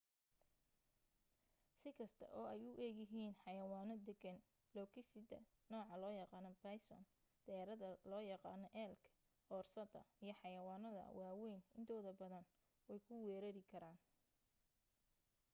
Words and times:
si 1.79 1.89
kasta 1.99 2.25
oo 2.37 2.45
ay 2.53 2.61
u 2.71 2.71
egyihiin 2.87 3.39
xayawaano 3.43 3.93
deggan 4.07 4.39
lo'gisida 4.75 5.39
nooca 5.71 5.95
loo 6.01 6.13
yaqaano 6.21 6.51
bison 6.63 7.03
deerada 7.47 7.89
loo 8.09 8.23
yaqaano 8.33 8.67
elk 8.85 9.03
oorsada 9.55 10.01
iyo 10.23 10.33
xayawaanadda 10.41 11.05
waa 11.19 11.33
wayn 11.41 11.61
intooda 11.77 12.11
badan 12.21 12.45
wey 12.87 12.99
ku 13.05 13.13
weeraari 13.25 13.61
karaan 13.71 13.97